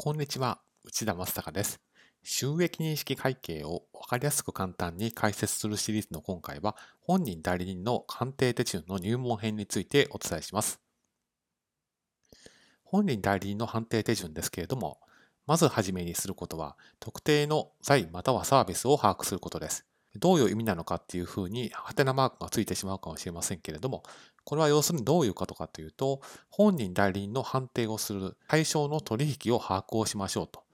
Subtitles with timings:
[0.00, 1.80] こんにちは、内田正孝です。
[2.22, 10.80] 収益認識会計を分かりやすく簡単に解説するシリーズの今回は、本人代理人の鑑定手順の入門編についてお伝えします。
[12.84, 15.00] 本人代理人の判定手順ですけれども、
[15.48, 19.87] まずはじめにすることは、特定の財またはサービスを把握することです。
[20.18, 24.02] どういう意味なのかっていうふうに、ハテナマークがついてしまうかもしれませんけれども、
[24.44, 26.20] これは要するにどういうことかというと、
[26.50, 30.64] 本人代理人の判定をする対象の取引を把握をしましょうと。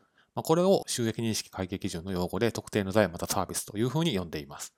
[0.43, 4.75] これを収益認識会計基準の用語で特定の財またサービスというふうに呼んでいます。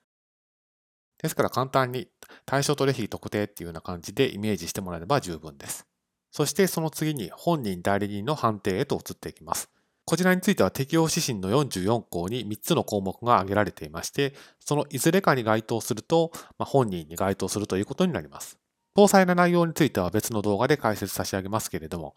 [1.17, 2.07] ですから簡単に
[2.45, 5.87] 対象取引特定っていうような感じでイメージしてもらえれば十分です。
[6.31, 9.71] そしてその次に本人代理人の判定へと移っていきます。
[10.09, 18.57] こちらについては適用指針の44項に3つの項目が挙げられていまして、そのいずれかに該当すると、まあ、本人に該当するということになります。
[18.95, 22.15] 詳細な内容については別の動画で解説差し上げますけれども、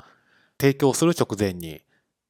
[0.60, 1.80] 提供する直前に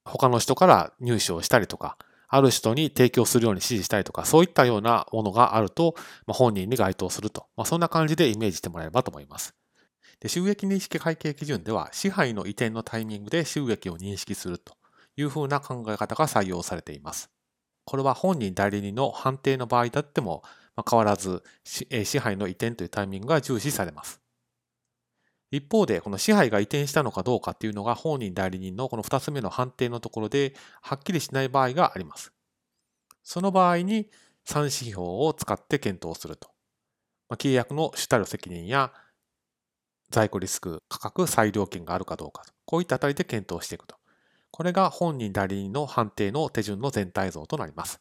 [0.07, 1.99] 他の人から入手をしたりとか、
[2.29, 5.95] ある人に提供するように指示したりとか、そういったようなものがあると、
[6.27, 9.55] まあ、本人に該当すると、まあ、そんな感じでイメージしてもらえればと思います。
[10.21, 14.80] で収益認識会計基準では、支配の移転のタイミングで収益を認識すると
[15.21, 17.31] いうふうな考え方が採用されています。
[17.85, 20.43] これは本人代理人の判定の場合だっても、
[20.77, 21.87] ま、変わらず支
[22.19, 24.21] 配の移転というタイミングが重視されます。
[25.51, 32.33] 一方で、この支配が移転したのかどうかっていうのが本人代理人のこの2つ目の判定のところではっきりしない場合があります。
[33.25, 34.09] その場合に
[34.47, 36.51] 3指標を使って検討すると。
[37.33, 38.93] 契約の主たる責任や
[40.11, 44.00] 在庫リスク、価格、裁量権があるかどうか、こういったあたりで検討していくと。
[44.51, 48.01] これが本人代理人の判定の手順の全体像となります。